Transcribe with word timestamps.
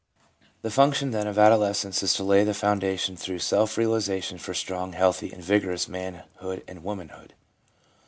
The 0.63 0.71
function, 0.71 1.11
then, 1.11 1.27
of 1.27 1.37
adolescence 1.37 2.01
is 2.01 2.15
to 2.15 2.23
lay 2.23 2.43
the 2.43 2.55
foundation 2.55 3.15
through 3.15 3.37
self 3.37 3.77
realisation 3.77 4.39
for 4.39 4.55
strong, 4.55 4.93
healthy 4.93 5.31
and 5.31 5.43
vigorous 5.43 5.87
manhood 5.87 6.63
and 6.67 6.83
womanhood. 6.83 7.35